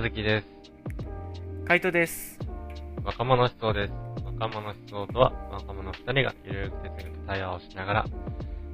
[0.00, 0.46] 和樹です。
[1.66, 2.38] カイトです。
[3.04, 3.92] 若者思想です。
[4.24, 8.06] 若者思想とは、若者二人がゆるく哲学対話をしながら、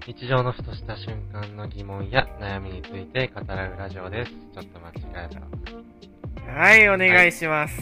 [0.07, 4.31] 日常のふとした瞬間の疑問や悩みについて語らうラジオです。
[4.31, 5.41] ちょっと間違えた
[6.47, 6.55] ら。
[6.61, 7.75] はい、お願いします。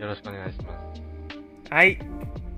[0.00, 0.58] よろしくお願いし
[1.70, 1.96] まはい。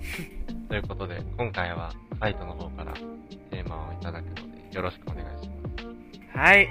[0.00, 0.22] す。
[0.70, 2.94] ということで、今回はカイトの方から
[3.50, 4.34] テーマをいただくの
[4.70, 5.50] で、よろしくお願いし
[6.34, 6.66] まはい。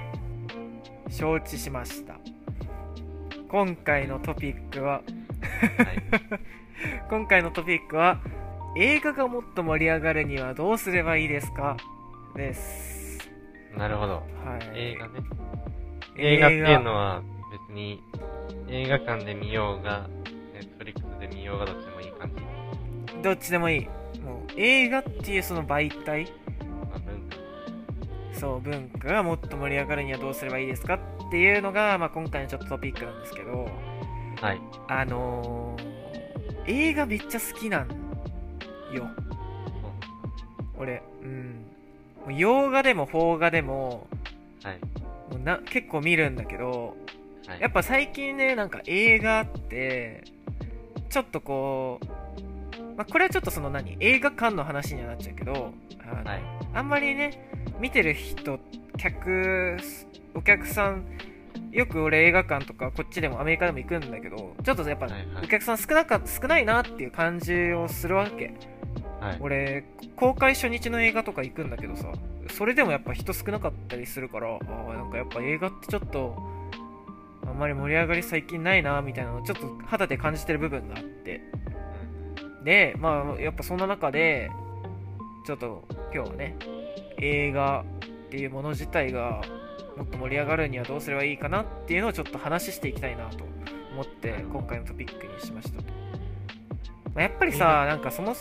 [1.08, 2.18] 承知しました。
[3.48, 5.82] 今回のトピックは、す。
[5.82, 6.02] はい。
[7.08, 8.20] 今回のトピックは、
[8.76, 11.76] 映画がもっと盛り上がるにはどうすればいいですか？
[12.36, 13.30] です。
[13.76, 14.14] なるほど。
[14.14, 14.78] はい。
[14.78, 15.12] 映画ね。
[16.16, 17.22] 映画っていうのは
[17.68, 18.02] 別に
[18.68, 20.08] 映画館で見ようが、
[20.52, 22.30] ネットフリックスで見ようがどっちでもいい感
[23.16, 23.22] じ。
[23.22, 23.80] どっちでもいい。
[24.20, 27.36] もう、映画っていうその媒体、まあ、文化。
[28.32, 30.98] そう、文化がもっと盛り上がるにはどうすればいいですか？
[31.28, 33.68] っていうのが、まあ、今回のちょっとトピックなんですけど、
[34.40, 34.60] はい。
[34.88, 37.88] あのー、映画めっちゃ好きなん
[38.94, 39.08] よ。
[40.78, 41.66] 俺、うん。
[42.24, 44.06] もう洋画でも邦画でも、
[44.62, 44.78] はい。
[45.30, 46.96] もうな結構見るんだけど、
[47.46, 47.60] はい。
[47.60, 50.24] やっぱ最近ね、なんか映画って、
[51.10, 52.18] ちょっとこう、
[52.96, 56.42] まあ、これはちょっとその何映画館の話にはなっちゃうけど、あのはい。
[56.72, 58.58] あんまりね、見てる人、
[58.96, 59.76] 客、
[60.38, 61.04] お客さん、
[61.72, 65.08] よく俺映画館とかこっちでもアメリカでも行くんだけど、ちょっとやっぱ
[65.42, 68.54] お客さん少なか少ないなっていう感じをするわけ。
[69.20, 69.38] はい。
[69.40, 72.12] 俺、公開初日の映画とか行くんだけどさ、
[72.50, 74.58] それでもやっぱ人少なかったりするから、あ
[74.90, 76.40] あ、なんかやっぱ映画ってちょっと、
[77.44, 81.40] あんまり盛り上がり最近ないなみたいなのをちょっと肌で感じてる部分があって。
[82.62, 84.50] で、まあ、やっぱそんな中で、
[85.44, 86.54] ちょっと今日はね、
[87.16, 87.84] 映画
[88.28, 89.42] っていうもの自体が
[89.98, 93.44] もっと盛り上がるにはどうすればいいかなっていうのをちょっと話していきたいなと
[93.92, 95.88] 思って今回のトピックにしましたと。
[97.14, 98.36] まあ、やっぱりさ、なんかその、うん。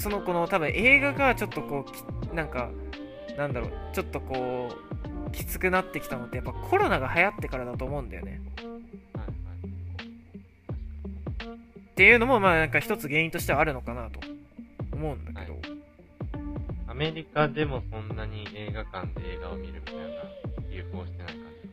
[0.00, 2.02] そのこの多分映画がちょっとこうき
[2.34, 2.70] なんか
[3.36, 4.68] なんだろうちょっとこ
[5.26, 8.40] うきつくなってきたのってやっぱコロナが流行ってからだと思うんだよね
[9.14, 9.26] はい。
[11.90, 14.20] っていうのもまあなんか一つ原因としてはあるのかなと
[14.92, 15.65] 思うんだけど、はいア
[16.96, 20.04] メリカでもそんなに映画館で映画を見るみたいな
[20.70, 21.66] 流行してない感じ。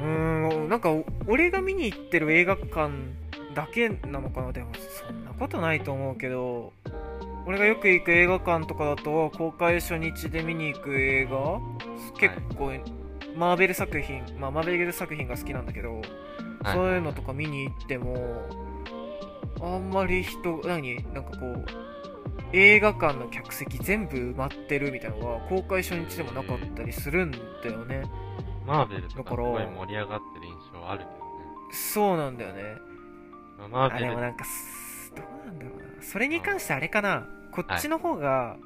[0.00, 2.90] うーんなんかお俺が見に行ってる映画館
[3.54, 6.72] だけなのかなでもそんなことないと思うけど
[7.46, 11.60] 俺がよく行く映画館とかだと公開初日で見に行く映画
[12.18, 12.72] 結構、
[13.36, 16.02] マーベル作品まあマーベル作品が好きなんだけど、はい
[16.74, 18.16] そういうのとか見に行っても
[19.62, 20.96] あんまり人何？
[21.14, 21.64] なんかこう
[22.52, 28.04] 映画館の客席全部埋まってるみたいなのが公開初日でもなかったりするんだよね。
[28.66, 31.16] マーベルとかすごい盛り上がってる印象あるけどね。
[31.72, 32.62] そうなんだよね。
[33.58, 36.02] まあマーあベル、でもなんかすどうなんだろうな。
[36.02, 37.28] それに関してあれかな。
[37.52, 38.56] こっちの方が、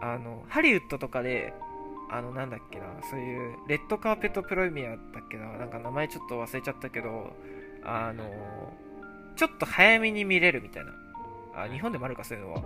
[0.00, 1.54] あのハリウッドとかで
[2.10, 2.84] あのなんだっけな。
[3.10, 4.98] そういうレッドカーペットプロミアだっ
[5.30, 5.46] けな。
[5.58, 7.36] なんか名前ちょっと忘れちゃったけど
[7.84, 8.24] あの
[9.36, 10.92] ちょっと早めに見れるみたいな
[11.56, 12.62] あ日本でもあるかそういうのは。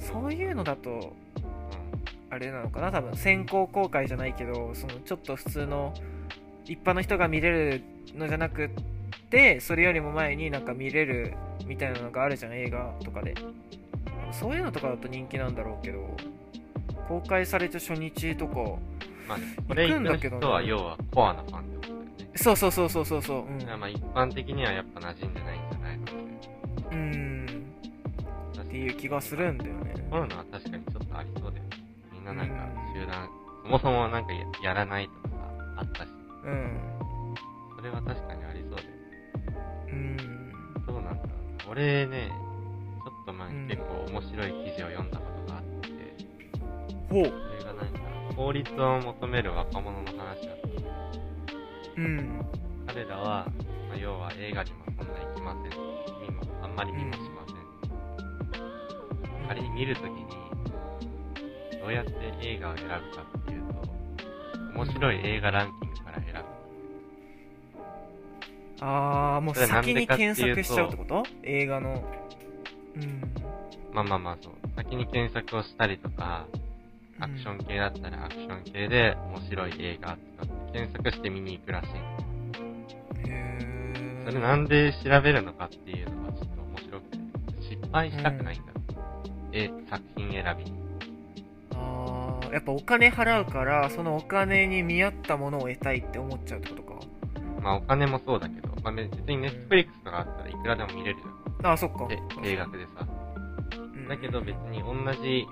[0.00, 1.12] そういうのだとうん
[2.30, 5.94] あれなのかな多分先行公開じゃないけどそのちょっと普通の
[6.64, 7.82] 一般の人が見れる
[8.14, 8.70] のじゃなくっ
[9.30, 11.34] てそれよりも前になんか見れる
[11.66, 13.34] みたいなのがあるじゃん映画とかで。
[14.32, 16.16] そういうのとかだと人気なんだろうけど
[17.06, 18.54] 公開された初日とか
[19.28, 20.40] まあね、これ行く行くんだけどね。
[20.40, 22.30] 人は要はコアなファンってことだよね。
[22.34, 23.44] そうそうそうそうそうそう。
[23.46, 23.80] うん。
[23.80, 26.94] まあ一般的にはやっぱ馴染んでないんじゃないのう。
[26.94, 27.31] ーん
[28.72, 31.70] っていう気がするんだよねコロナは確かにちょっとありそうだよね。
[32.10, 33.28] みんななんかうん集団、
[33.64, 35.34] そもそもなんかややらないとかさ、
[35.76, 36.08] あったし、
[36.46, 36.80] うん
[37.76, 38.94] それは確かにありそうだよね。
[39.92, 40.16] うん
[40.86, 41.70] どうなんだろうな。
[41.70, 42.32] 俺ね、
[43.04, 45.88] ちょっと前うんに結構面白い記事を読んだことがあって、
[47.10, 48.00] ほうそれがなんか、
[48.34, 52.00] 法律を求める若者の話だった。
[52.00, 52.40] うん
[52.86, 53.46] 彼らは、
[53.90, 55.72] まあ、要は映画にもそんな行きません。
[56.22, 57.61] 見も、あんまり見もしません。
[59.48, 60.26] 仮に見るときに、
[61.80, 62.12] どうやって
[62.42, 63.00] 映画を選ぶか
[63.38, 63.74] っていうと、
[64.74, 66.38] 面白い映画ランキングから選ぶ。
[68.84, 71.22] ああもう先に検索しちゃうってこと？
[71.44, 72.02] 映画の
[72.96, 73.32] うん
[73.92, 74.52] まあまあまあそう。
[74.74, 76.46] 先に検索をしたりとか、
[77.20, 81.88] アクション系だったらアクション系で面白い映画とか検索して見に行くらしい。
[81.88, 81.92] へ
[83.26, 87.18] えそれなんで調べるのかっていうのがちょっと面白くて、
[87.62, 88.71] 失敗したくないんだ。
[89.52, 90.72] え、作品選びに。
[91.74, 96.94] あーやっぱお金払うからそのお金に見合ったものを得たいって思っちゃうってことか？
[97.62, 101.70] まあお金もそうだけど、まあ別にネットフリックスとかあったらいくらでも見れるじゃん。
[101.70, 103.06] ああそっかで、定額でさ。
[103.76, 105.46] うんだけど別に同じ、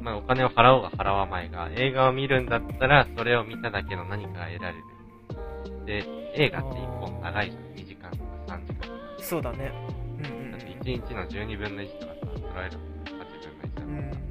[0.00, 5.84] まあお金を払おうが払わないが、映画を見るんだったら、それを見ただけの何かが得られる。
[5.86, 6.04] で、
[6.34, 7.62] 映画って1本長いじゃん。
[7.74, 8.94] 2時間とか3時間とか。
[9.20, 9.72] そうだね
[10.18, 12.20] うんだって1日の12分の1とかさ、
[12.58, 12.78] 捉える
[13.76, 14.24] 8分の1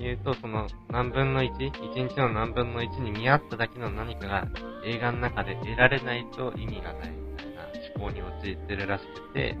[0.00, 4.48] だうと、その何分の 1?1 日の何分の1に見合っただけの何かが
[4.84, 7.62] 映画の中で得られないと意味がないみたいな
[7.96, 9.56] 思考に陥ってるらしくて、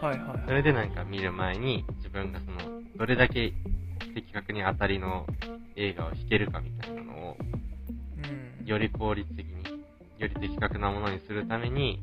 [0.00, 0.42] はいはいはい。
[0.46, 3.52] それでなんか見る前に自分がその、どれだけ
[4.14, 5.26] 的確に当たりの
[5.76, 7.36] 映画を弾けるかみたいなのを、
[8.60, 8.66] うん。
[8.66, 9.54] より効率的に、
[10.18, 12.00] より的確なものにするために、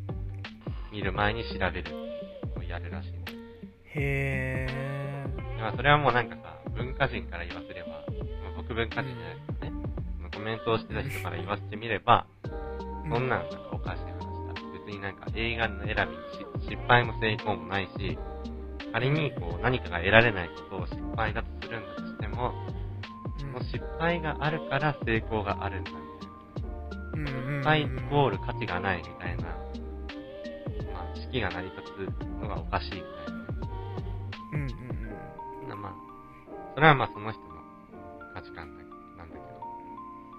[0.91, 1.95] 見る前に調べる
[2.57, 3.11] をやるらしい。
[3.93, 4.90] へえ
[5.61, 8.01] まあ、それはもうなんかさ、文化人から言わせれば、まあ、
[8.57, 9.81] 僕文化人じゃないですけどね、
[10.33, 12.25] コメントをしてた人から言わせてみれば、
[13.03, 14.61] そんなんなんかおかしい話だ。
[14.85, 18.17] 別になんか映画の選びにし失敗も成功もないし、
[18.91, 22.53] 仮にこう何かが得られないことを失敗だとするんだとしても、
[23.39, 27.61] その失敗があるから成功があるんだみたいな。
[27.61, 29.43] 失敗イコール価値がないみたいな、
[30.93, 33.40] まあ、式が成り立つのがおかしいみたいな。
[36.75, 37.47] それはまあその人の
[38.33, 38.83] 価値観だ
[39.17, 39.45] なんだけど、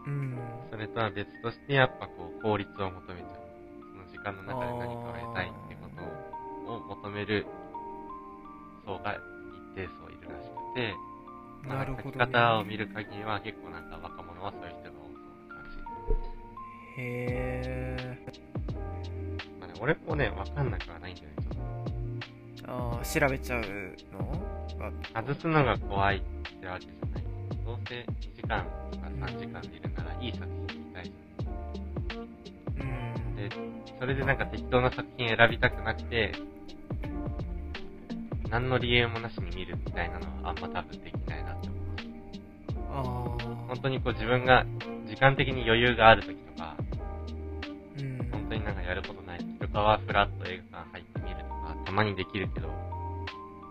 [0.07, 0.39] うん。
[0.71, 3.31] それとは別としてやっぱこう効率を求めちゃう。
[3.93, 5.89] その時間の中で何かを得たいってこ
[6.67, 7.47] とを求める
[8.85, 9.21] 層が一
[9.77, 10.95] 定層いるらしくて、
[11.69, 12.25] まあなるほどね。
[12.25, 15.15] 書き方を見る限りは結構なんか若者はそういう人が多そう
[15.49, 15.79] な感じ。
[16.99, 17.03] へ
[18.01, 18.19] え
[19.61, 21.35] まあね、俺もね、わかんなくはないんだよね、
[22.67, 23.61] ああ調べちゃう
[24.13, 24.41] の？
[25.15, 26.21] 外すのが怖いっ
[26.61, 27.25] てわけじゃない。
[27.65, 28.07] どうせ2
[28.37, 31.15] 時間とか3時間でいるならいい作品見たいじゃ
[32.81, 33.37] うんん。
[33.37, 33.51] で、
[34.01, 36.33] それでなんか適当な作品選びたくなくて、
[38.51, 41.77] 何の理由もなしに見るみたいなのはあんま多分できないなって思
[42.81, 42.91] う。
[42.91, 43.03] ああ
[43.69, 44.67] 本当にこう自分が
[45.07, 46.77] 時間的に余裕がある時とか、
[47.99, 51.12] うん本当になんかやることない時とかはフラッと映画館入って
[51.93, 52.69] たまにできるけど、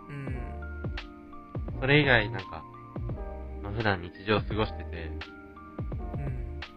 [0.08, 0.36] うん。
[1.80, 2.64] それ以外なんか、
[3.64, 5.12] まあ、普段日常過ごしてて、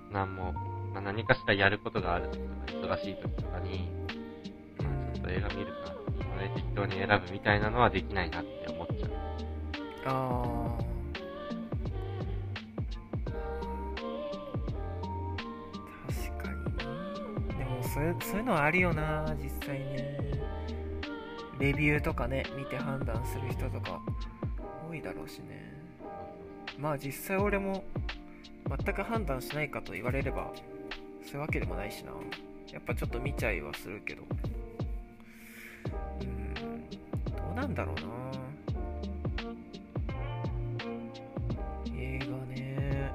[0.08, 0.14] うん。
[0.14, 0.55] なんも、
[0.94, 2.31] まあ、何かしらやることがある
[2.67, 3.91] 時とか、忙しい時とかに、
[4.79, 5.93] まあ、ちょっと映画見るか、
[6.35, 9.11] それ適当に選ぶみたいなのはできないなって思っちゃう。
[10.06, 10.85] ああ
[17.94, 20.24] そういうのはあるよな実際ね
[21.59, 24.01] レビューとかね見て判断する人とか
[24.89, 25.73] 多いだろうしね。
[26.79, 27.85] まあ実際俺も
[28.69, 30.51] 全く判断しないかと言われれば
[31.23, 32.12] そういうわけでもないしな。
[32.73, 34.23] やっぱちょっと見ちゃいはするけど。
[36.21, 38.03] うんどうなんだろうな。
[41.97, 43.12] 映画ね。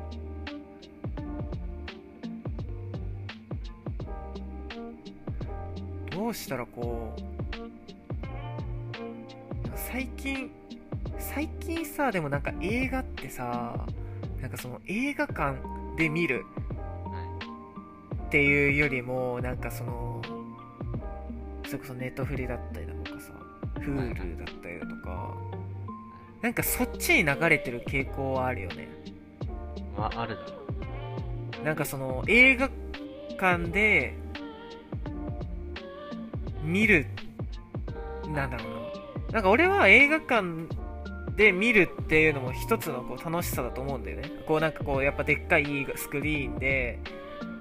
[6.10, 7.39] どうしたらこう
[9.92, 10.52] 最近
[11.18, 13.88] 最近さでもなんか映画ってさ
[14.40, 15.58] なんかその映画館
[15.98, 16.46] で見る
[17.06, 17.40] は
[18.28, 20.22] っていうよりもなんかその
[21.66, 23.34] それこそネットフリだったりだとかさ
[23.80, 25.36] Hulu だったりだとか
[26.44, 28.88] なんかそっちに流れてる傾向はあるよね
[29.98, 30.00] い。
[30.00, 30.52] はあるだろ
[31.62, 31.66] う。
[31.66, 32.70] なんかその映画
[33.40, 34.14] 館で
[36.64, 37.08] 見る
[38.28, 38.79] なんだろうな
[39.32, 40.44] なんか俺は映画館
[41.36, 44.32] で見るっていうのも一つのこう楽しさだと思うんだよね。
[44.48, 47.00] こうなんかこうやっぱでっかいスクリーンで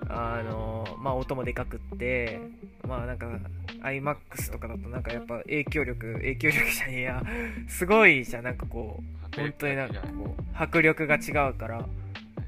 [0.09, 2.41] あのまあ音もでかくって
[2.87, 3.27] まあなんか
[3.83, 7.23] iMAX とかだとなんかやっぱ影響力影響力じゃねえや。
[7.69, 8.45] すごいじゃん。
[8.45, 11.87] なんかこう本当になんかこう迫力が違うから。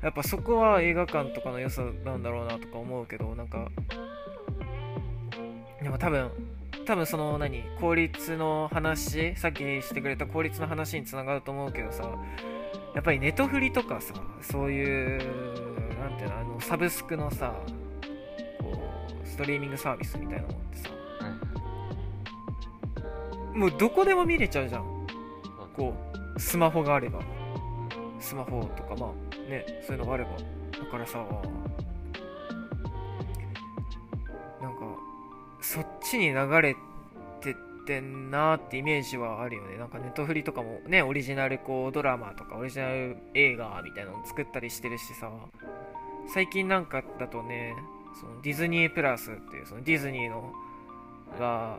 [0.03, 3.71] やっぱそこは映画館とかの良さなんだろうなとか思うけどなんか
[5.83, 6.31] でも多分
[6.91, 12.03] 多分その何効率の話さっきしてくれた効率の話につながると思うけどさ
[12.97, 15.19] やっぱりネトフリとかさそういう
[16.01, 17.55] なんていうのあのサブスクのさ
[18.59, 18.83] こ
[19.25, 20.89] うストリーミングサービスみたいなのってさ
[21.21, 21.29] は
[23.55, 25.07] いもうどこでも見れちゃうじゃん。
[25.77, 25.95] こ
[26.37, 27.21] うスマホがあれば。
[28.19, 30.31] スマホとかまあねそういうのがあれば。
[30.33, 31.25] だからさ
[35.61, 36.75] そっちに流れ
[37.41, 37.55] てっ
[37.87, 39.77] てんなってイメージはあるよね。
[39.79, 45.31] なんかネットフリとかもねオリジナルこうドラマとかオリジナル映画みたいなの作ったりしてるしさ。
[46.33, 47.75] 最近なんかだとね
[48.21, 50.53] そのディズニープラスっていうそのディズニーの
[51.39, 51.79] が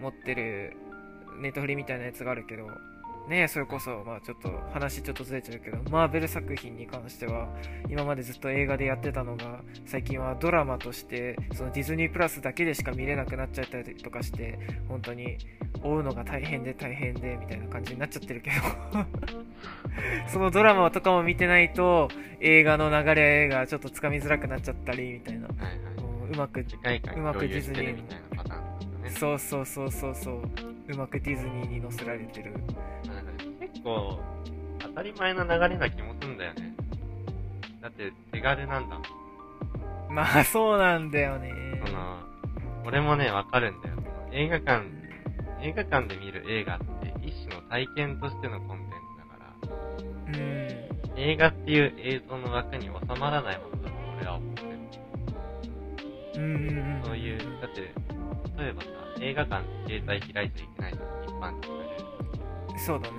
[0.00, 0.76] 持ってる
[1.40, 2.66] ネットフリみたいなやつがあるけど
[3.28, 7.48] ねそれこそ、まあちょっと話ちょっとずれちゃうけど、マーベル作品に関しては、
[7.88, 15.38] 今までずっと映画でやってたのが、最近はドラマとして、そのディズニープラスだけでしか見れなくなっちゃったりとかして、本当に
[15.82, 18.56] 追うのが大変で大変で、みたいな感じになっちゃってるけど
[20.28, 22.08] そのドラマとかも見てないと、
[22.40, 25.48] 映画の流れがちょっとつかみづらくなっちゃったり、みたいな。
[25.48, 28.02] はいはい、うまく、うまくディズニーに。
[29.10, 30.75] そうそうそうそうそう。
[30.88, 32.52] うまくディズニーに乗せられてる。
[33.60, 34.20] 結構、
[34.78, 36.74] 当たり前の流れな気もすんだよね。
[37.80, 40.14] だって手軽なんだもん。
[40.14, 41.52] まあ、そうなんだよね。
[41.84, 42.18] その、
[42.84, 43.96] 俺もね、わかるんだよ。
[44.32, 44.84] 映画館、
[45.62, 51.16] 映画館で見る映画って一種の体験としてのコンテンツだから、うん。
[51.18, 52.90] 映画っていう映像の枠に収
[53.20, 54.68] まらないものだと俺は思ってる。
[56.36, 57.02] うん。
[57.04, 57.92] そういう、だって、
[58.58, 58.88] 例えばさ、
[59.20, 62.78] 映画館で携帯開いちゃいけないじゃん、一般的なルール。
[62.80, 63.16] そうだね。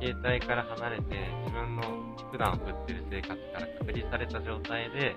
[0.00, 1.82] で、携帯から離れて、自分の
[2.30, 5.16] 普段送ってる生活から隔離された状態で、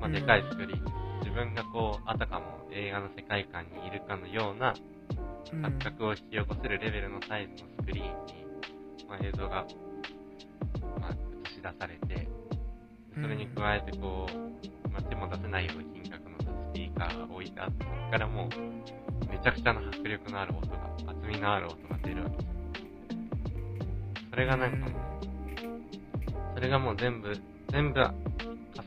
[0.00, 0.84] まあ、でかいスクリーン、
[1.20, 4.74] 自分がこう、あたかも映画の世界観にいるかのような、
[5.52, 8.46] 錯覚を引き起こせるレベルのサイズのスクリーンに、
[9.08, 9.66] まあ、映像が、
[11.00, 11.10] まあ、
[11.46, 12.28] 映し出されて、
[13.14, 16.21] それに加えてこう、まあ、手も出せないような金額の
[16.72, 20.76] スピーカーが置いてあって、そこからもう、めちゃくちゃな迫力のある音が、
[21.06, 22.48] 厚みのある音が出るわけです。
[24.30, 24.88] それがなんか、
[26.54, 27.36] それがもう全部、
[27.70, 28.00] 全部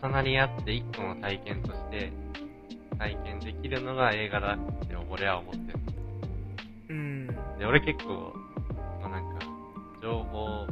[0.03, 2.11] 重なり合って一個の体験として
[2.97, 5.79] 体験できるのが映画だって俺は思ってる。
[6.89, 7.27] うん。
[7.59, 8.33] で、俺結構、
[9.01, 9.45] まあ、なんか、
[10.01, 10.67] 情報、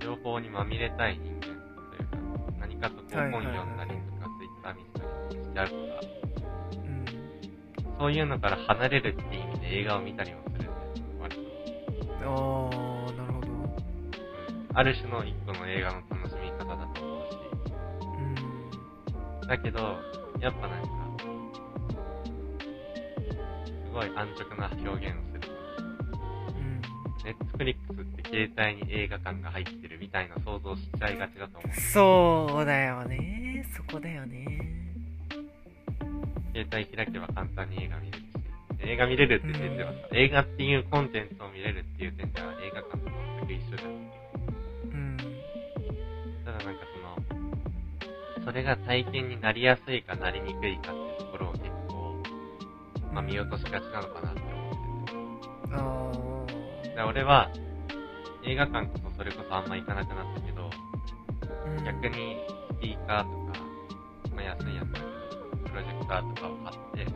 [0.00, 1.56] 情報にまみれたい人間という
[2.10, 2.16] か、
[2.60, 4.11] 何かとこう本読んだりと
[5.52, 6.00] たりしちゃうから、
[6.74, 10.42] うん、そういうのから離れるっていう意味で映画を見たりも
[12.24, 13.48] ああ、なるほど。
[14.74, 17.36] ある種の一個の映画の楽しみ方だと思うし。
[19.42, 19.48] うん。
[19.48, 19.78] だけど、
[20.40, 20.88] やっぱなんか、
[23.66, 25.52] すごい安直な表現をする。
[26.48, 26.80] うん。
[27.24, 31.80] ネットフリックスって携帯に映画館が入ってるみたいな想像しちゃいがちだと思う。
[31.80, 33.66] そうだよね。
[33.76, 34.91] そこだよね。
[36.52, 38.32] 携帯開けば簡単に映画見れるし。
[38.84, 43.90] 映画見れるって点ではさ、映画っていうコンテンツを見れるっていう点では映画館と全く一緒じゃん。
[43.90, 43.94] う
[44.96, 45.16] ん。
[46.44, 46.80] ただなんか
[48.36, 52.22] その、それが体験になりやすいかなりにくいかっていうところを結構、
[53.12, 55.10] まあ見落としがちなのかなって思って
[55.68, 55.74] て。
[55.74, 57.06] ああ。
[57.06, 57.50] 俺は、
[58.44, 60.68] 映画館こそそれこそあんま行かなくなったけど、
[61.66, 62.36] うん、逆に
[62.76, 63.60] スピーカーとか、
[64.34, 65.11] まあ安いやつ
[65.72, 67.08] プロジェクターとかを買って、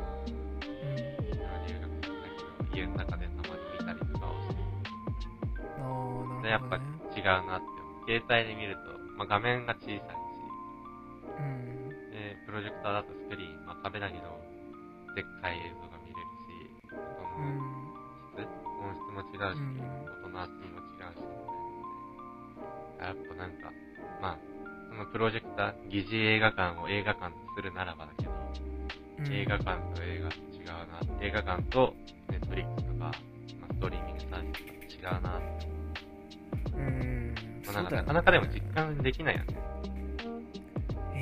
[2.72, 4.64] 家の中でたまに見たりとかをして。
[6.42, 7.76] ね、やっぱ違うなって。
[8.06, 10.00] 携帯で見ると、まあ、画面が小さいし、
[11.36, 11.88] うん。
[11.90, 14.24] で、プロジェクターだとスクリーン、まあ、壁だけど、
[15.14, 17.44] でっかい映像が見れるし、音の
[18.32, 19.84] 質、うん、音質も違うし、うん、
[20.24, 21.20] 音の厚みも違うし、
[23.00, 23.72] やっぱなんか、
[24.22, 24.38] まあ、
[24.88, 28.45] そのプロジェクター、疑似映画館を映画館とするならばだけど、うん、
[29.30, 30.32] 映画館と映画違
[30.62, 31.24] うな。
[31.24, 31.94] 映画館と
[32.30, 33.12] ネットフリックスとか、まあ、
[33.72, 35.66] ストリーミングサービスと違うなって
[36.72, 36.80] 思う。
[36.80, 37.34] うん。
[37.64, 39.56] まあ、なんか、なかなかでも実感できないよね。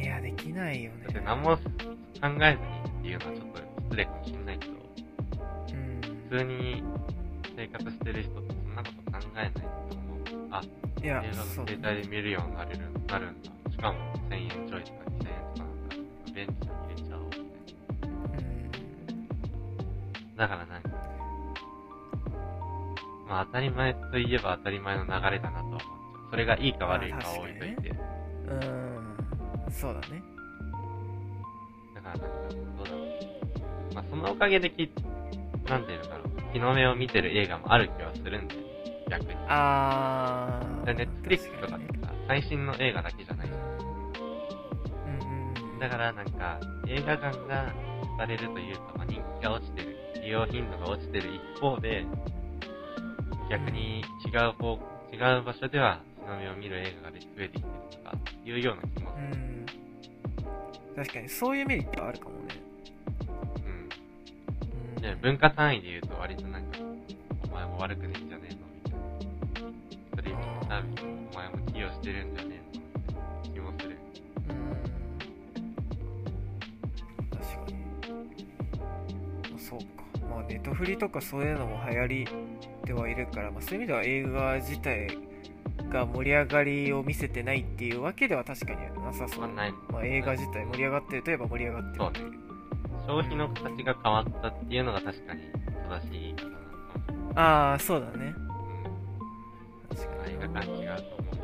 [0.03, 1.05] いや、できないよね。
[1.05, 1.63] だって何も考え
[2.21, 6.01] ずにっていうのはちょっと失礼かもしれないけど、うん。
[6.31, 6.83] 普通に
[7.57, 10.49] 生活してる人ってそんなこと考えないと思う。
[10.51, 10.63] あ、
[11.03, 13.51] いや映画の携帯で見るようになれる、なるんだ。
[13.71, 13.99] しかも
[14.29, 15.97] 1000円ちょいとか2000円とかなんだ。
[16.35, 16.94] 便利な
[20.37, 20.89] だからなんか、
[23.29, 26.31] まあ当たり前といえば当たり前の流れだなとは思っちゃう。
[26.31, 27.91] それがいいか悪いかは置いといて。
[27.91, 27.99] ね、
[28.49, 28.55] う
[29.69, 30.23] ん、そうだね。
[31.95, 32.27] だからなんか、
[32.77, 33.95] どうだろう。
[33.95, 34.91] まあそのおかげでき、
[35.69, 38.57] なんていうのかな、日の目を見てる映画もある気はするんで、
[39.09, 39.37] 逆に。
[39.49, 40.95] あー。
[40.95, 43.49] ネットフリックスとかってさ、最新の映画だけじゃない。
[43.49, 43.55] うん
[45.73, 45.79] うん。
[45.79, 47.73] だからなんか、映画館が
[48.19, 49.94] されるというか、まあ人気が落ちてる
[50.25, 52.07] 利用頻度が落ちてる一方で、
[53.51, 54.05] 逆に違
[54.49, 54.79] う方、
[55.13, 59.45] 違う場所では日の目を見る映画が増えてきてるとか、いうような気もする。
[60.97, 62.41] 確かに、そういうメリットはあるかもね。
[64.97, 65.03] うん。
[65.03, 66.79] で文化単位で言うと割となんか、
[67.45, 69.71] お前も悪くねえんじゃねえのみたいな。
[70.11, 72.79] ストリーミングサービスもお前も寄与してるんじゃねえのみ
[73.13, 73.99] たいな気もする。
[74.49, 74.57] うん
[77.31, 77.61] 確か
[79.51, 82.29] にそうかまあネットフリとかそういうのも流行り
[82.85, 85.19] ではいるから、まあ、そういう意味では映画自体
[85.91, 89.75] が盛り上がりを見せてないっていうわけでは確かになさそう、まあない。
[89.91, 92.33] まあ、映画自体盛り上がってるといえば盛り上がってるっていう。
[93.07, 95.43] 消費の形が変わったっていうのが確かに
[95.89, 96.55] 正しいかも。
[97.35, 98.35] ああそうだね。
[99.91, 99.97] うん。
[99.97, 101.35] 確かに映画館違うと思う。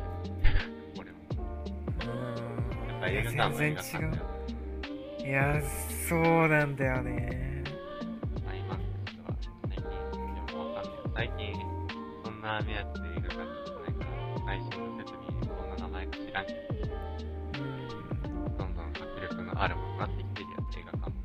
[0.99, 1.17] 俺も。
[3.05, 4.41] う映画館は映画館だよ然違う
[5.27, 5.61] いや
[6.09, 7.50] そうなんだよね
[12.63, 16.57] 目当てで映画館に行ってないから、配信の設備、こんな名前か知らんけど、
[17.53, 21.15] うんどんどん迫力のあるものになってきてるやつ、映画館も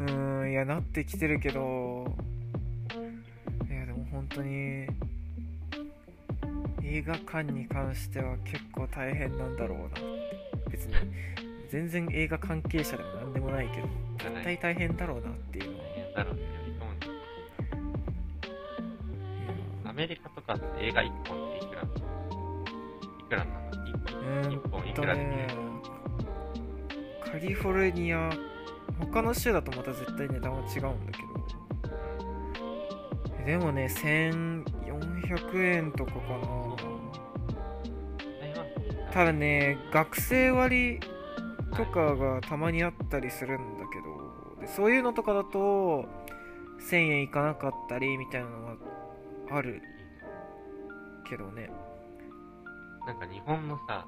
[0.00, 2.16] うーんいやなってきてるけど。
[3.68, 4.86] いやでも本当に。
[6.82, 9.88] 映画館に関しては結構大変なんだろうな。
[10.70, 10.94] 別に。
[11.68, 13.88] 全然映画関係者でも何でもないけど。
[14.18, 15.84] 絶対大変だろうなっていうのは。
[15.84, 16.38] 大変だろうっ
[20.00, 21.86] メリカとかって映画1本っていくらい
[23.28, 23.72] くらなのう
[24.48, 25.52] 1, ーん本いくとらで見ねれる？
[27.30, 28.30] カリフォルニア
[28.98, 31.18] 他の州だとまた絶対値段は違うんだけ
[33.42, 33.44] ど。
[33.44, 34.64] でもね1400
[35.64, 36.38] 円とかかな。
[39.12, 39.26] た。
[39.26, 40.98] だね学生割
[41.76, 44.64] とかがたまにあったりするんだけど。
[44.66, 46.06] でそういうのとかだと
[46.90, 48.69] 1000円いかなかったりみたいなのは
[49.50, 49.82] ある
[51.28, 51.70] けどね
[53.06, 54.06] なんか日本のさ、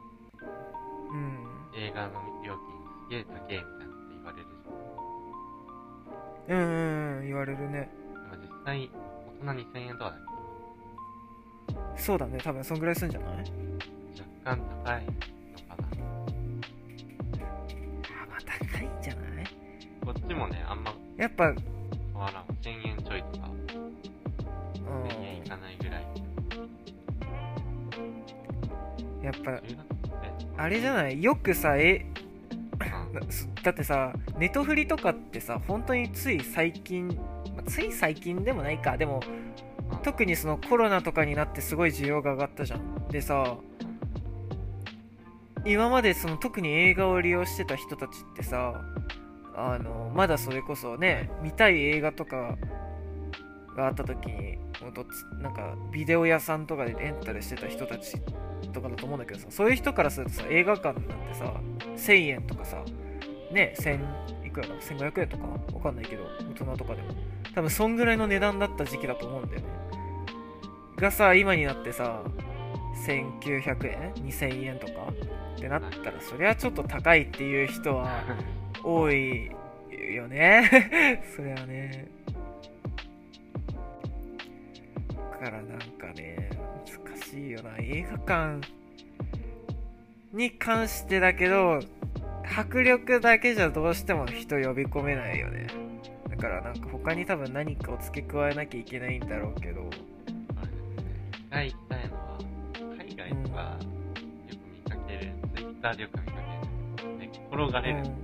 [1.11, 1.37] うん
[1.75, 2.13] 映画の
[2.45, 2.63] 料金
[3.05, 4.45] すげえ高えみたいなって言われる
[6.47, 6.65] じうんうん
[7.19, 7.89] うん言われるね。
[8.31, 8.91] でも実際、
[9.41, 10.19] 大人2000円とかだっ
[11.97, 13.45] そうだね多分そんぐらいするんじゃない？
[13.45, 13.51] け
[14.45, 15.17] 若干高いのか
[15.69, 15.89] な。
[18.15, 19.47] あまあ高いんじゃない？
[20.05, 21.57] こっちもね、あんまやっぱうん
[22.13, 22.45] 変わらん。
[22.61, 22.97] 1000円
[29.33, 29.61] やっ
[30.57, 31.23] ぱあれじゃない？
[31.23, 32.07] よくさえ？
[33.63, 37.15] だってさネトフリとかってさ本当につい最近、ま
[37.59, 38.97] あつい最近でもないか。
[38.97, 39.21] でも
[40.03, 43.09] 特にそのコロナとかになってすごい需要が上がったじゃん。
[43.09, 43.57] でさ
[45.65, 48.81] 今までその特に映画を利用してた人たちってさ
[49.55, 52.57] あのまだそれこそね見たい映画とか
[53.77, 54.59] があった時に
[55.41, 58.17] なんかビデオ屋さんとかでレンタルしてた人たち
[58.69, 61.55] とかだと思うんだけどさそういう人からするとさ映画館なんてさ
[61.97, 62.83] 1000円とかさ
[63.51, 64.01] ね千
[64.45, 65.45] いくらだ1500円とか
[65.75, 67.15] わかんないけど大人とかでも。
[67.55, 69.67] 多分そんぐらいの値段だった時期だと思うんだよね。
[70.97, 72.23] がさ今になってさ
[73.07, 74.93] 1900円？2000円とか？
[75.57, 78.25] ってなったらそりゃちょっと高いっていう人は
[78.83, 79.51] 多い
[80.15, 81.23] よね。
[81.37, 82.09] それはね。
[85.41, 86.42] だからなんかね
[87.33, 87.71] しいよな。
[87.79, 88.69] 映画館
[90.35, 91.81] に関してだけど
[92.57, 95.67] 迫力だけじゃどうしても人呼び込めないよね。
[96.29, 99.89] だからなんか他に多分何かを付け加えなきゃいけないんだろうけど。
[101.51, 102.11] あれですね。
[102.75, 106.57] 一回行きたいのは、海外とかよく見かける、ツイッターでよく見かけるんだ
[106.97, 108.15] けど、寝っ転がれるとか、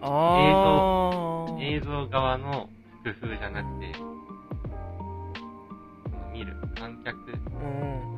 [0.00, 2.68] そのああ映像側の
[3.04, 3.92] 工夫じゃなくて、
[6.44, 6.56] その見る。
[6.74, 8.14] 観客、うん。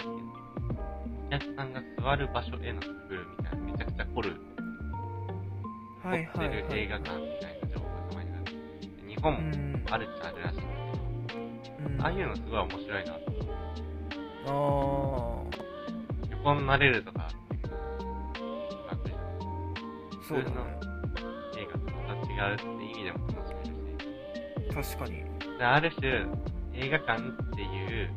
[1.26, 2.92] お客さんが座る場所への工夫
[3.38, 4.36] みたいな、めちゃくちゃ凝る、
[6.02, 8.44] はい凝ってる映画館みたいな情報がたまにある。
[9.06, 9.84] で日本もうん。
[9.90, 10.58] あるっちゃあるらしい。
[10.58, 10.66] んだ
[11.34, 11.60] うん。
[11.62, 13.20] けど、ああいうのすごい面白いなと
[14.46, 16.30] あ思う。
[16.30, 17.28] 横になれるとか、
[18.90, 20.56] 楽じゃんーそうだね。
[21.56, 24.94] 映画とまた違うって意味でも楽しめるし。
[24.94, 25.24] 確かに。
[25.58, 26.26] である種、
[26.74, 27.22] 映画館っ
[27.54, 28.10] ていう、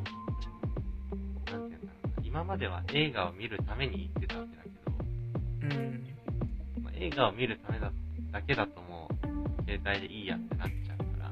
[1.52, 6.04] なんていうんだろうな、今までは映画を見るために行ってたわけだけど、うん。
[6.84, 7.92] まあ映画を見るためだ
[8.32, 9.16] だけだともう、
[9.66, 11.32] 携帯でいいやってなっちゃうから、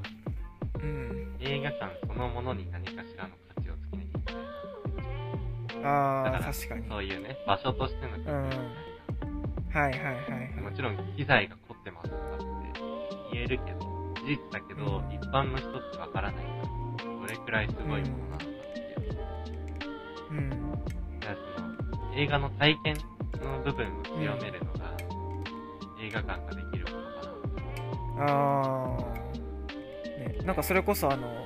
[0.82, 1.36] うん。
[1.40, 4.42] 映画館そのものに何かしらの価値をつけなきゃいけない。
[4.42, 4.50] な
[5.78, 6.88] ってああだから確かに。
[6.88, 9.80] そういうね、場所としての工夫みたいな。
[9.80, 10.54] はいはいはい。
[10.60, 12.44] もはいちろん機材が凝ってますとかって
[13.32, 13.80] 言えるけど、
[14.14, 15.12] 事実だけど、うん。
[15.12, 16.85] 一般の人ってわからないから、
[17.26, 19.18] どれくらいすごいものなのかっていう。
[20.30, 20.50] うん。
[20.50, 22.96] だからその、映画の体験
[23.42, 24.96] の部分を強めるのが、
[26.00, 28.32] 映画館ができることかな。
[28.32, 29.16] あー。
[30.16, 31.44] ねなんかそれこそあのなん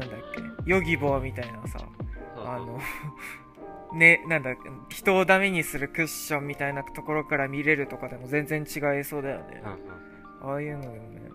[0.00, 1.78] だっけヨギボーみたいなさ
[2.36, 2.78] あの
[3.98, 4.50] ねなんだ
[4.88, 9.62] 人をダメにするクッションみたいなところから見れるとかでも全然違いそうだよね。
[9.64, 9.80] そうそう
[10.42, 11.20] そうああいうのでもね。
[11.20, 11.25] で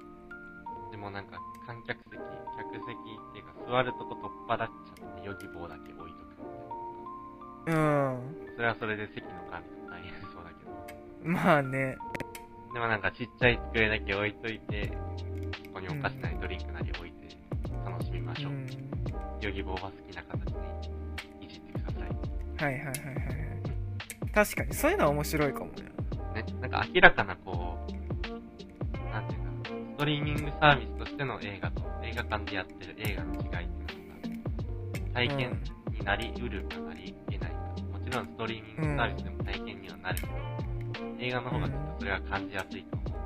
[1.01, 6.37] もなんか観客席、客席っていうか座るとこ取っ払っちゃってヨギ棒だけ置いとく
[7.65, 7.81] みたいな
[8.13, 10.71] うんそれはそれで席の管理大変そうだけど。
[11.27, 11.97] まあね
[12.73, 17.35] でもなんかちっちゃい机だけ置いといて、ここにお菓子なりドリンクなり置いて
[17.83, 18.51] 楽しみましょう。
[18.51, 18.67] うん
[19.41, 22.63] ヨギ棒は好きな形にいじってください。
[22.63, 25.91] はいはいはいはいはい確かにそういうのは面白いかもね
[26.35, 27.55] ね、なんか明らかなこう、
[30.01, 35.61] トリーミングサービスとしての映画と映画館でやってる映画の違いっていうのが、体験
[35.91, 37.57] になりうるかなり得ないか。
[37.93, 40.33] もちろんストリーミングサービスでも体験にはなるけど、
[41.19, 43.17] 映画の方がきっとそれは感じやすいと思うか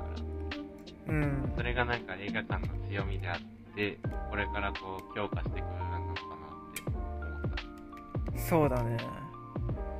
[1.08, 8.38] ら、うんそれがなんか映画館の強みであって、これからこう強化していくなのかなって思った。
[8.38, 8.98] そうだね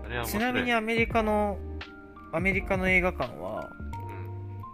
[0.05, 0.39] それは面ち。
[0.39, 1.57] なみにアメリカの
[2.35, 3.56] アメリカの映画館はうん。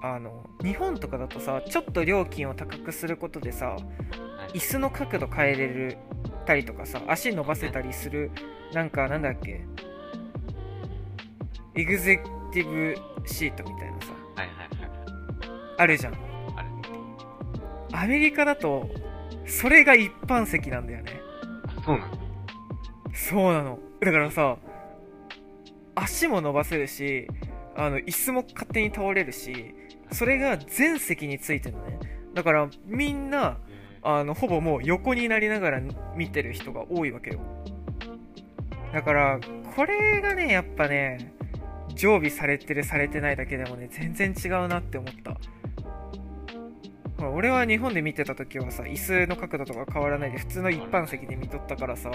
[0.03, 3.79] あの日本とかだとさちょっと料金を高くすることでさは
[4.53, 5.97] い椅子の角度変えれる
[6.45, 8.33] たりとかさ足伸ばせたりする
[8.73, 9.65] なんかなんだっけ
[11.75, 12.95] エグゼクティブ
[13.27, 14.13] シートみたいなさ。
[15.79, 16.15] あるじゃん。
[17.93, 18.89] アメリカだと
[19.47, 21.21] それが一般席なんだよね
[21.77, 22.19] あ、そうなんだ。
[23.13, 24.57] そうなのだからさ
[25.95, 27.29] 足も伸ばせるし
[27.77, 29.75] あの椅子も勝手に倒れるし
[30.13, 31.99] それが全席についてのね
[32.35, 33.59] だからみんな
[34.03, 35.83] あのほぼもう横になりながら
[36.17, 37.41] 見てる人が多いわけよ。
[38.93, 39.41] だから
[39.77, 41.35] これがねやっぱね
[41.95, 45.37] 常備されてるされてないだけでもね全然違うなって思った。
[47.29, 52.11] 俺は日本で見てた時はさ椅子の角度とか変わらないで普通の一般席で見とったからさ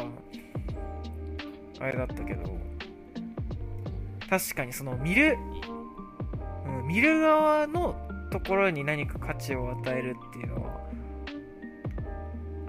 [1.80, 2.58] あれだったけど。
[4.30, 5.38] 確かにその見る、
[6.88, 7.96] 見る側の
[8.32, 10.80] ところに何か価値を与えるっていうのは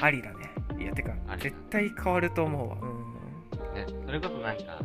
[0.00, 0.50] ありだね。
[0.78, 2.76] いやてか絶対変わると思うわ。
[2.83, 3.09] うん
[3.74, 4.81] ね、それこそなんか、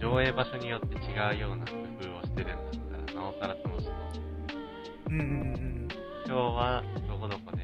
[0.00, 3.94] 上映場所によって違うような工夫をしてるんだったら、なおさら楽しそう。
[5.10, 5.88] うんうん
[6.26, 7.62] 今日はどこどこで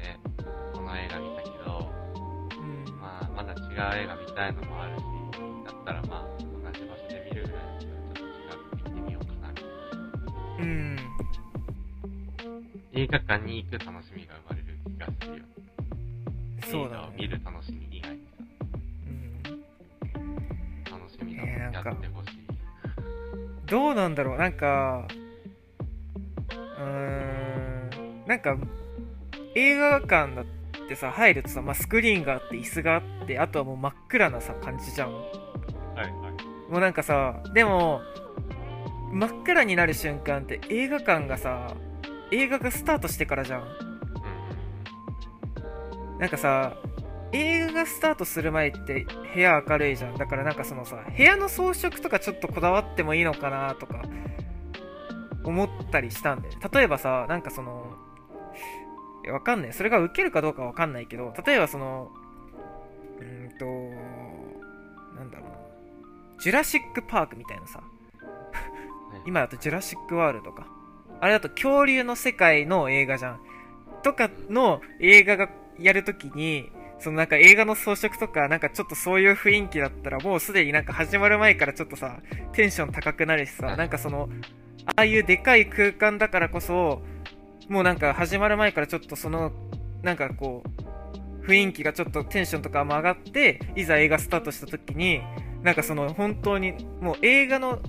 [0.73, 1.91] この映画見たけど、
[2.57, 2.99] うんうん。
[2.99, 3.55] まあ、まだ違
[3.99, 5.03] う映画見たいのもあるし、
[5.65, 6.34] だったらまあ、
[12.95, 15.45] 映画館に行く楽しみが生まれる気がするよ。
[16.71, 18.21] そうだ映画を見ね、る楽しみ以外に
[19.07, 19.41] うん、
[20.89, 22.39] さ、楽しみだえーなんかやってほしい。
[23.67, 25.07] どうなんだろうなんか
[26.77, 28.55] うーんなんか
[29.55, 30.45] 映画館だっ
[30.87, 35.21] てさ入るとさ、まあ、スクリーンがあって椅子があってあとはもう真っ暗なさ感じじゃんは
[35.97, 36.11] いはい。
[36.71, 38.01] もうなんかさでも
[39.11, 41.73] 真っ暗になる瞬間って映画館がさ
[42.31, 43.61] 映画がスタートしてからじゃん。
[43.61, 43.95] うん
[46.19, 46.77] なんかさ
[47.33, 50.15] 映画がスタートする前って部屋明るいじゃん。
[50.15, 54.01] だからなんかそのさ部屋の装飾とかちょっとこだわってもいいのかなとか
[55.43, 57.93] 思ったりしたんで例えばさなんかその
[59.27, 59.73] わかんない。
[59.73, 62.11] それが受けるかどうかわかんないけど例えばその
[63.19, 63.65] うーんと
[65.17, 65.55] なんだろうな。
[66.39, 67.83] ジュラシック・パークみたいなさ。
[69.25, 70.67] 今だとジュラシック・ワールドか
[71.21, 73.39] あれだと恐竜の世界の映画じゃん。
[74.03, 75.49] とかの映画が
[75.79, 82.19] やるときにそのなんか映画の装飾とかなんかちょっとそういう雰囲気だったらもうすでになんか始まる前からちょっとさ
[82.53, 84.29] テンション高くなるしさなんかその
[84.85, 87.01] ああいうでかい空間だからこそ
[87.67, 89.51] もうなんか始まる前からちょっとその
[90.03, 90.63] なんかこ
[91.43, 95.21] う雰囲気がちょっとテンションとかも上がっていざ映画スタートした時に
[95.63, 97.79] なんかその本当にもう映画の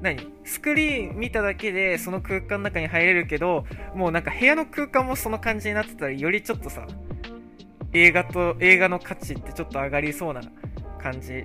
[0.00, 0.32] 何？
[0.44, 6.86] スクリーン見ただけでその空間の中に入れるけどもうなんか部屋の空間もその感じになってたらよりちょっとさ
[7.92, 10.42] 映画と映画の価値ってちょっと上がりそうな
[11.00, 11.44] 感じ。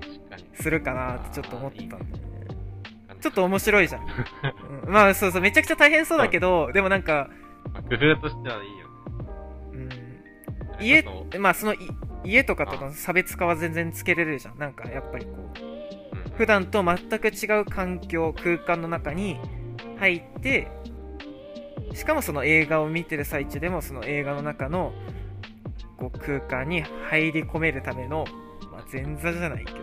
[0.53, 2.07] するかなってちょっと思ったんだよね。
[3.21, 4.01] ちょっとと、面白いじゃん、
[4.85, 4.91] うん。
[4.91, 7.29] まあそうそうめちゃくちゃ大変そうだけどでもなんか、
[7.73, 8.87] まあ工夫としてはいいよ。
[9.73, 9.97] ね。
[10.79, 11.05] うん、家
[11.39, 11.77] まあそのい
[12.25, 14.57] 家とかとの差別化は全然つけれるじゃん。
[14.57, 15.72] なんかやっぱりこう
[16.36, 19.38] 普段と全く違う環境空間の中に
[20.00, 20.72] 入って
[21.93, 24.93] しかもその映画を見てる最中でもその映画の中の
[25.98, 28.26] こう空間に入り込めるための、
[28.72, 29.80] まあ、前座じゃないけど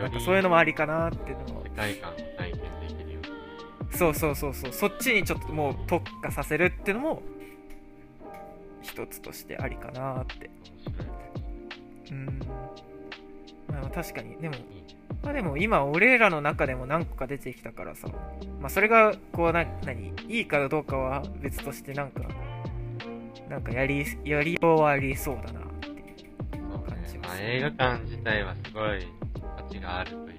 [0.00, 3.20] なんかそういうのもありかなっていうのも世界観を体験できるよ。
[3.90, 4.72] そうそうそうそう。
[4.72, 7.22] そっちにちょっともう特化させるっていうのも
[8.82, 10.50] 一つとしてありかなって。
[12.10, 12.40] 面うん
[13.68, 14.56] まあ確かにでも。
[15.22, 18.06] まあでも今俺らの中でも何個か出てきたからさ
[18.60, 20.12] まあそれがこうな何？
[20.28, 22.20] いいかどうかは別としてなんか
[23.48, 25.94] なんかやりやりようはありそうだなっていう
[26.86, 27.18] 感じね。
[27.22, 29.08] ます映画館自体はすごい
[29.56, 30.30] 価値があるというか、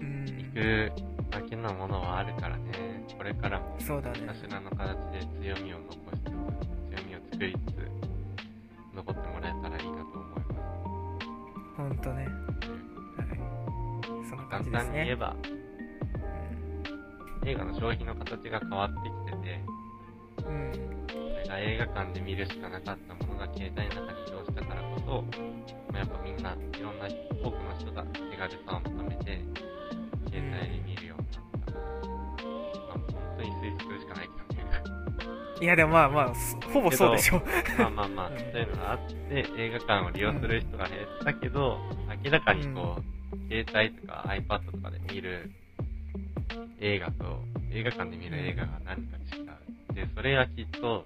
[0.00, 0.92] うん行く
[1.30, 2.72] だけのものはあるからね。
[3.16, 7.76] これからもそうだね何かしらの形で強みを残しつつ、強みを作りつつ、
[8.96, 10.49] 残ってもらえたらいいなと思いま
[11.80, 12.24] ほんとね。
[12.24, 12.28] はい。
[14.28, 15.36] そんな感じです簡単に言えねば、
[17.46, 19.60] 映画の消費の形が変わってきてて、
[20.46, 20.72] うん。
[21.08, 25.24] それが映画館で見るしかなかったものが携帯の中に移動したからこそ、
[25.90, 27.08] まあ、やっぱみんな、いろんな
[27.42, 29.40] 多くの人が手軽さを求めて、
[30.28, 31.72] 携帯で見るようになった。
[32.76, 34.36] まあ、本当に推測しかないけど。
[34.38, 34.49] ね。
[35.60, 37.42] いやでもまあまあそほぼそうでしょ。
[37.78, 38.38] まあまあまあ、うん。
[38.38, 41.78] そういうのがあって、映画館を利用する人が減ったけど、
[42.24, 45.50] 明らかにこう、携帯とか iPad とかで見る
[46.80, 47.42] 映画と、
[47.72, 49.94] 映画館で見る映画が何か違う。
[49.94, 51.04] で、それはきっと、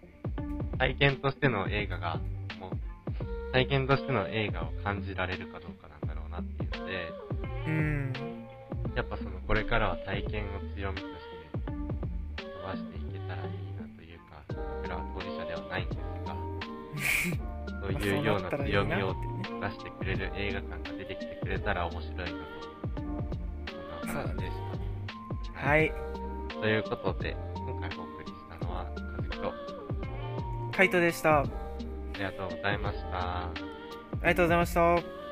[0.79, 2.21] 体験としての映画が、
[2.61, 7.13] もう、体験としての映画を感じられるかどうかなんだろうなっていうので、
[7.67, 8.13] うん。
[8.95, 12.94] やっぱその、これからは体験を強みとして、伸ばして
[17.99, 19.15] いうような強みを
[19.61, 22.33] 出してくれる映画館が出てきてくれたら面白いなと、
[24.01, 24.53] そんな話でし
[25.55, 25.69] た。
[25.69, 25.93] はい。
[26.61, 29.53] ということで、今回お送りしたのは、かずきと、
[30.77, 31.41] カイトでした。
[31.41, 31.45] ああ
[32.17, 33.75] りがとうございました。
[34.25, 35.24] りがとうございました